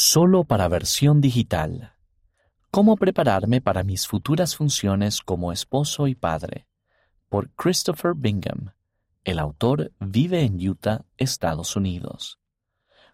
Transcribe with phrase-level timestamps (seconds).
[0.00, 1.92] Solo para versión digital.
[2.70, 6.68] ¿Cómo prepararme para mis futuras funciones como esposo y padre?
[7.28, 8.74] Por Christopher Bingham.
[9.24, 12.38] El autor vive en Utah, Estados Unidos.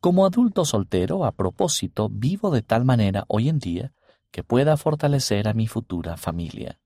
[0.00, 3.94] Como adulto soltero, a propósito, vivo de tal manera hoy en día
[4.30, 6.78] que pueda fortalecer a mi futura familia.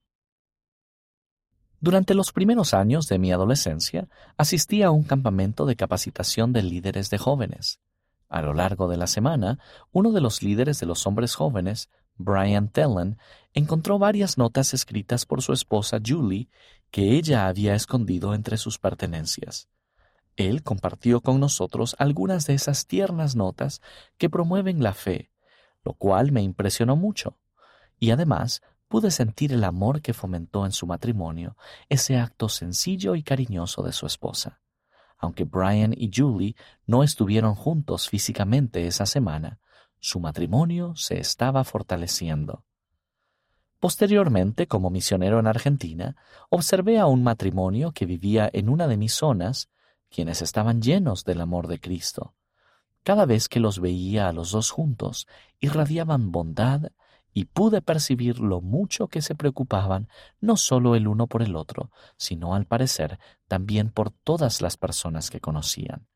[1.81, 7.09] Durante los primeros años de mi adolescencia, asistí a un campamento de capacitación de líderes
[7.09, 7.81] de jóvenes.
[8.31, 9.59] A lo largo de la semana,
[9.91, 13.17] uno de los líderes de los hombres jóvenes, Brian Tellen,
[13.53, 16.47] encontró varias notas escritas por su esposa Julie
[16.91, 19.67] que ella había escondido entre sus pertenencias.
[20.37, 23.81] Él compartió con nosotros algunas de esas tiernas notas
[24.17, 25.29] que promueven la fe,
[25.83, 27.37] lo cual me impresionó mucho.
[27.99, 31.57] Y además pude sentir el amor que fomentó en su matrimonio
[31.89, 34.60] ese acto sencillo y cariñoso de su esposa.
[35.21, 36.55] Aunque Brian y Julie
[36.87, 39.59] no estuvieron juntos físicamente esa semana,
[39.99, 42.65] su matrimonio se estaba fortaleciendo.
[43.79, 46.15] Posteriormente, como misionero en Argentina,
[46.49, 49.69] observé a un matrimonio que vivía en una de mis zonas,
[50.09, 52.33] quienes estaban llenos del amor de Cristo.
[53.03, 55.27] Cada vez que los veía a los dos juntos,
[55.59, 56.91] irradiaban bondad
[57.33, 61.91] y pude percibir lo mucho que se preocupaban no solo el uno por el otro,
[62.17, 66.07] sino al parecer también por todas las personas que conocían.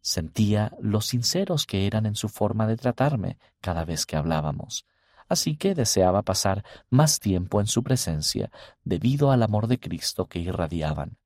[0.00, 4.84] Sentía lo sinceros que eran en su forma de tratarme cada vez que hablábamos,
[5.28, 8.50] así que deseaba pasar más tiempo en su presencia
[8.84, 11.16] debido al amor de Cristo que irradiaban.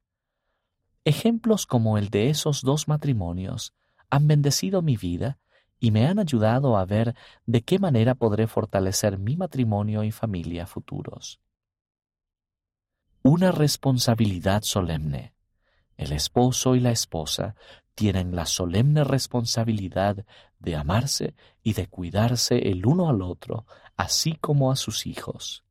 [1.04, 3.74] Ejemplos como el de esos dos matrimonios
[4.10, 5.38] han bendecido mi vida
[5.78, 10.66] y me han ayudado a ver de qué manera podré fortalecer mi matrimonio y familia
[10.66, 11.40] futuros.
[13.22, 15.34] Una responsabilidad solemne.
[15.96, 17.56] El esposo y la esposa
[17.94, 20.24] tienen la solemne responsabilidad
[20.58, 23.66] de amarse y de cuidarse el uno al otro,
[23.96, 25.64] así como a sus hijos.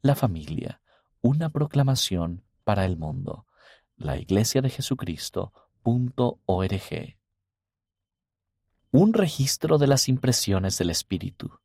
[0.00, 0.80] La familia,
[1.20, 3.46] una proclamación para el mundo.
[3.96, 7.15] La Iglesia de Jesucristo.org
[8.96, 11.60] un registro de las impresiones del Espíritu.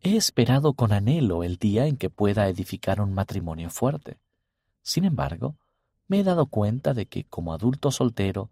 [0.00, 4.18] He esperado con anhelo el día en que pueda edificar un matrimonio fuerte.
[4.82, 5.56] Sin embargo,
[6.08, 8.50] me he dado cuenta de que como adulto soltero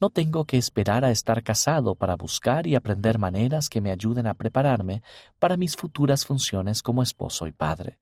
[0.00, 4.26] no tengo que esperar a estar casado para buscar y aprender maneras que me ayuden
[4.26, 5.02] a prepararme
[5.38, 8.00] para mis futuras funciones como esposo y padre.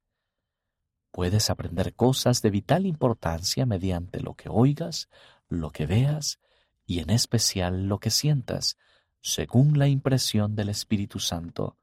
[1.10, 5.10] Puedes aprender cosas de vital importancia mediante lo que oigas,
[5.48, 6.40] lo que veas
[6.86, 8.78] y en especial lo que sientas,
[9.26, 11.78] según la impresión del Espíritu Santo,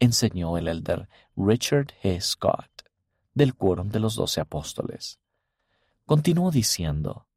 [0.00, 2.20] enseñó el elder Richard H.
[2.20, 2.82] Scott
[3.32, 5.20] del Quórum de los Doce Apóstoles.
[6.04, 7.28] Continuó diciendo,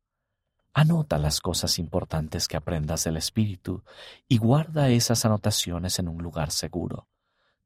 [0.74, 3.84] Anota las cosas importantes que aprendas del Espíritu
[4.28, 7.08] y guarda esas anotaciones en un lugar seguro.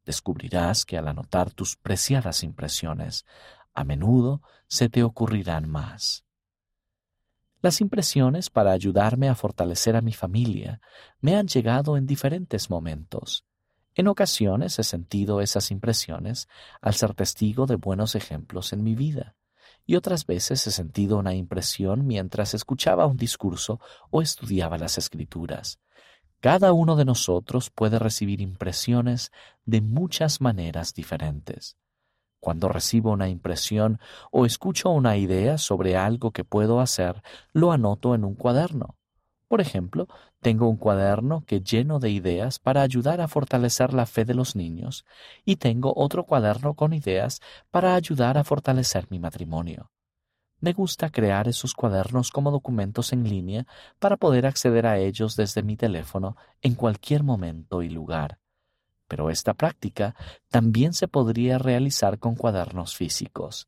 [0.05, 3.25] Descubrirás que al anotar tus preciadas impresiones,
[3.73, 6.25] a menudo se te ocurrirán más.
[7.67, 10.79] Las impresiones para ayudarme a fortalecer a mi familia
[11.19, 13.43] me han llegado en diferentes momentos.
[13.93, 16.47] En ocasiones he sentido esas impresiones
[16.79, 19.35] al ser testigo de buenos ejemplos en mi vida,
[19.85, 25.81] y otras veces he sentido una impresión mientras escuchaba un discurso o estudiaba las escrituras.
[26.39, 29.33] Cada uno de nosotros puede recibir impresiones
[29.65, 31.75] de muchas maneras diferentes.
[32.47, 33.99] Cuando recibo una impresión
[34.31, 37.21] o escucho una idea sobre algo que puedo hacer,
[37.51, 38.95] lo anoto en un cuaderno.
[39.49, 40.07] Por ejemplo,
[40.39, 44.55] tengo un cuaderno que lleno de ideas para ayudar a fortalecer la fe de los
[44.55, 45.03] niños
[45.43, 49.91] y tengo otro cuaderno con ideas para ayudar a fortalecer mi matrimonio.
[50.61, 53.67] Me gusta crear esos cuadernos como documentos en línea
[53.99, 58.39] para poder acceder a ellos desde mi teléfono en cualquier momento y lugar
[59.07, 60.15] pero esta práctica
[60.49, 63.67] también se podría realizar con cuadernos físicos.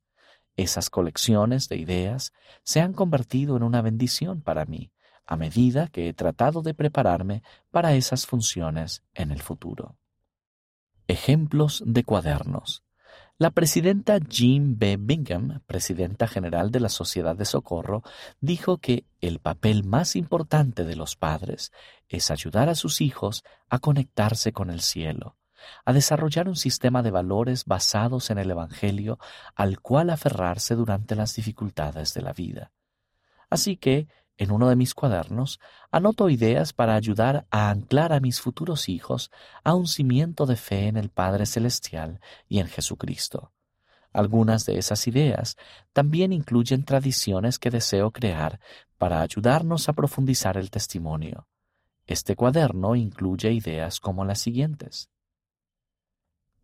[0.55, 2.33] Esas colecciones de ideas
[2.63, 4.91] se han convertido en una bendición para mí
[5.29, 9.95] a medida que he tratado de prepararme para esas funciones en el futuro.
[11.07, 12.83] Ejemplos de cuadernos.
[13.41, 14.97] La presidenta Jean B.
[14.99, 18.03] Bingham, presidenta general de la Sociedad de Socorro,
[18.41, 21.71] dijo que el papel más importante de los padres
[22.09, 25.37] es ayudar a sus hijos a conectarse con el cielo,
[25.85, 29.19] a desarrollar un sistema de valores basados en el Evangelio
[29.55, 32.73] al cual aferrarse durante las dificultades de la vida.
[33.49, 34.09] Así que,
[34.39, 35.59] en uno de mis cuadernos,
[35.91, 39.31] anoto ideas para ayudar a anclar a mis futuros hijos
[39.65, 43.51] a un cimiento de fe en el Padre Celestial y en Jesucristo.
[44.13, 45.57] Algunas de esas ideas
[45.91, 48.61] también incluyen tradiciones que deseo crear
[48.97, 51.45] para ayudarnos a profundizar el testimonio.
[52.07, 55.09] Este cuaderno incluye ideas como las siguientes.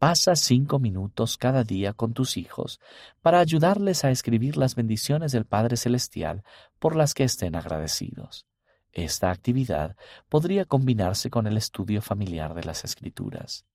[0.07, 2.79] Pasa cinco minutos cada día con tus hijos
[3.23, 6.43] para ayudarles a escribir las bendiciones del Padre Celestial
[6.77, 8.45] por las que estén agradecidos.
[8.91, 9.95] Esta actividad
[10.29, 13.65] podría combinarse con el estudio familiar de las Escrituras.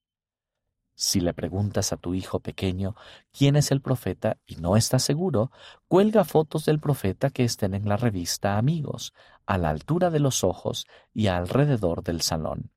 [0.95, 2.95] Si le preguntas a tu hijo pequeño
[3.37, 5.51] quién es el profeta y no estás seguro,
[5.89, 9.15] cuelga fotos del profeta que estén en la revista Amigos,
[9.47, 12.71] a la altura de los ojos y alrededor del salón.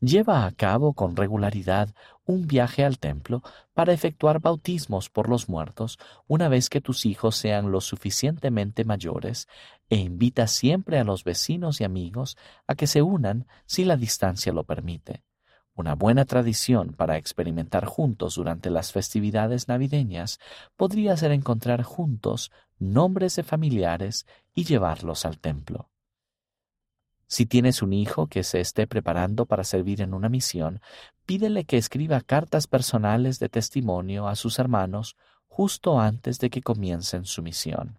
[0.00, 1.94] Lleva a cabo con regularidad
[2.26, 3.42] un viaje al templo
[3.72, 9.48] para efectuar bautismos por los muertos una vez que tus hijos sean lo suficientemente mayores
[9.88, 12.36] e invita siempre a los vecinos y amigos
[12.66, 15.22] a que se unan si la distancia lo permite.
[15.76, 20.38] Una buena tradición para experimentar juntos durante las festividades navideñas
[20.76, 25.90] podría ser encontrar juntos nombres de familiares y llevarlos al templo.
[27.26, 30.80] Si tienes un hijo que se esté preparando para servir en una misión,
[31.26, 35.16] pídele que escriba cartas personales de testimonio a sus hermanos
[35.48, 37.98] justo antes de que comiencen su misión.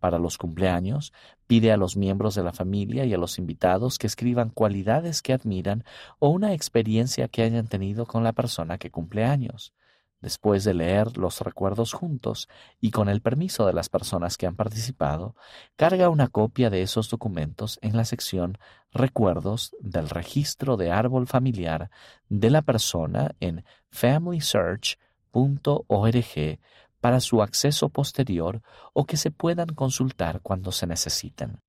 [0.00, 1.12] Para los cumpleaños,
[1.46, 5.34] pide a los miembros de la familia y a los invitados que escriban cualidades que
[5.34, 5.84] admiran
[6.18, 9.74] o una experiencia que hayan tenido con la persona que cumple años.
[10.20, 12.46] Después de leer los recuerdos juntos
[12.78, 15.34] y con el permiso de las personas que han participado,
[15.76, 18.58] carga una copia de esos documentos en la sección
[18.92, 21.90] Recuerdos del registro de árbol familiar
[22.28, 26.58] de la persona en familysearch.org
[27.00, 28.60] para su acceso posterior
[28.92, 31.62] o que se puedan consultar cuando se necesiten.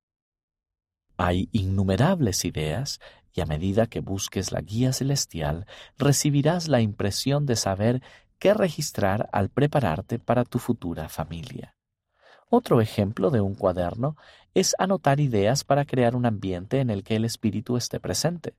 [1.16, 3.00] Hay innumerables ideas
[3.32, 5.66] y a medida que busques la guía celestial
[5.96, 8.02] recibirás la impresión de saber
[8.42, 11.76] qué registrar al prepararte para tu futura familia.
[12.50, 14.16] Otro ejemplo de un cuaderno
[14.52, 18.56] es anotar ideas para crear un ambiente en el que el espíritu esté presente.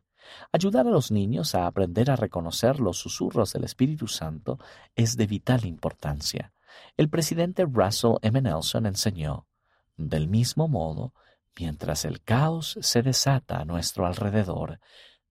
[0.54, 4.58] Ayudar a los niños a aprender a reconocer los susurros del Espíritu Santo
[4.96, 6.54] es de vital importancia.
[6.96, 8.42] El presidente Russell M.
[8.42, 9.48] Nelson enseñó,
[9.98, 11.14] del mismo modo,
[11.60, 14.80] mientras el caos se desata a nuestro alrededor,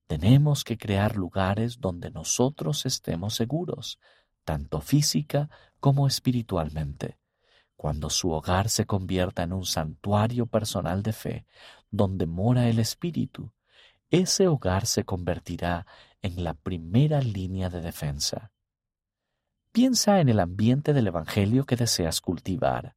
[0.06, 3.98] tenemos que crear lugares donde nosotros estemos seguros,
[4.44, 5.50] tanto física
[5.80, 7.18] como espiritualmente.
[7.76, 11.46] Cuando su hogar se convierta en un santuario personal de fe,
[11.90, 13.52] donde mora el Espíritu,
[14.10, 15.86] ese hogar se convertirá
[16.20, 18.52] en la primera línea de defensa.
[19.72, 22.94] Piensa en el ambiente del Evangelio que deseas cultivar.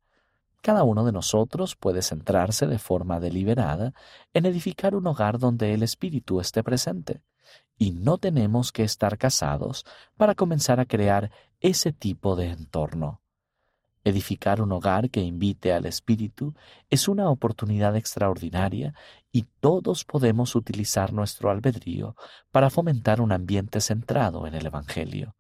[0.66, 3.94] Cada uno de nosotros puede centrarse de forma deliberada
[4.34, 7.22] en edificar un hogar donde el Espíritu esté presente,
[7.78, 9.86] y no tenemos que estar casados
[10.18, 11.30] para comenzar a crear
[11.60, 13.22] ese tipo de entorno.
[14.04, 16.56] Edificar un hogar que invite al Espíritu
[16.90, 18.96] es una oportunidad extraordinaria
[19.32, 22.16] y todos podemos utilizar nuestro albedrío
[22.50, 25.36] para fomentar un ambiente centrado en el Evangelio.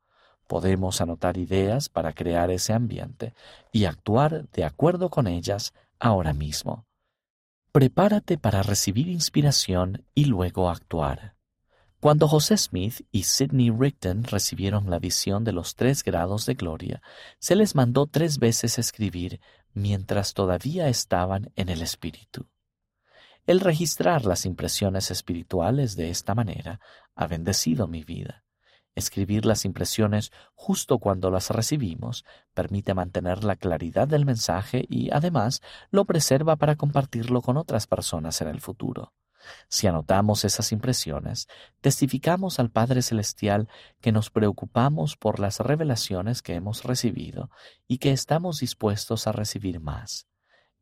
[0.47, 3.33] Podemos anotar ideas para crear ese ambiente
[3.71, 6.85] y actuar de acuerdo con ellas ahora mismo.
[7.71, 11.35] Prepárate para recibir inspiración y luego actuar.
[11.99, 17.01] Cuando José Smith y Sidney Rigdon recibieron la visión de los tres grados de gloria,
[17.39, 19.41] se les mandó tres veces escribir
[19.73, 22.47] mientras todavía estaban en el Espíritu.
[23.47, 26.79] El registrar las impresiones espirituales de esta manera
[27.15, 28.44] ha bendecido mi vida.
[28.95, 32.23] Escribir las impresiones justo cuando las recibimos
[32.53, 35.61] permite mantener la claridad del mensaje y además
[35.91, 39.13] lo preserva para compartirlo con otras personas en el futuro.
[39.67, 41.47] Si anotamos esas impresiones,
[41.81, 43.67] testificamos al Padre Celestial
[44.01, 47.49] que nos preocupamos por las revelaciones que hemos recibido
[47.87, 50.27] y que estamos dispuestos a recibir más.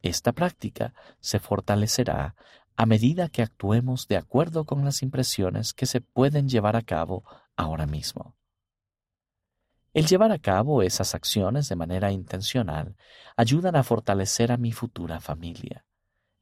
[0.01, 2.36] Esta práctica se fortalecerá
[2.75, 7.24] a medida que actuemos de acuerdo con las impresiones que se pueden llevar a cabo
[7.55, 8.36] ahora mismo.
[9.93, 12.95] El llevar a cabo esas acciones de manera intencional
[13.38, 15.86] ayudan a fortalecer a mi futura familia.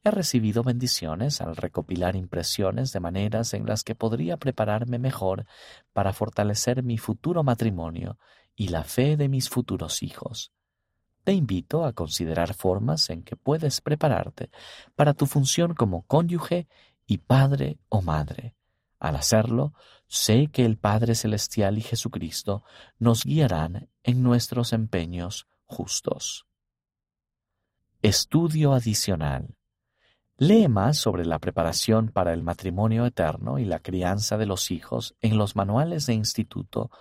[0.04, 5.46] He recibido bendiciones al recopilar impresiones de maneras en las que podría prepararme mejor
[5.92, 8.18] para fortalecer mi futuro matrimonio
[8.56, 10.50] y la fe de mis futuros hijos.
[11.22, 14.50] Te invito a considerar formas en que puedes prepararte
[14.96, 16.66] para tu función como cónyuge
[17.06, 18.56] y padre o madre.
[19.02, 19.74] Al hacerlo,
[20.06, 22.62] sé que el Padre Celestial y Jesucristo
[23.00, 26.46] nos guiarán en nuestros empeños justos.
[28.00, 29.56] Estudio adicional.
[30.36, 35.16] Lee más sobre la preparación para el matrimonio eterno y la crianza de los hijos
[35.20, 36.92] en los manuales de instituto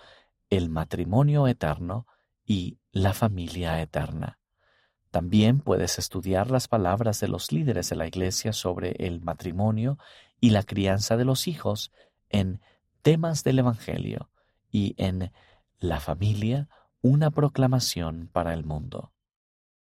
[0.49, 2.07] El matrimonio eterno
[2.43, 4.39] y La familia eterna.
[5.11, 9.99] También puedes estudiar las palabras de los líderes de la Iglesia sobre el matrimonio
[10.41, 11.93] y la crianza de los hijos
[12.27, 12.59] en
[13.01, 14.29] temas del Evangelio
[14.69, 15.31] y en
[15.79, 16.67] la familia
[17.01, 19.13] una proclamación para el mundo.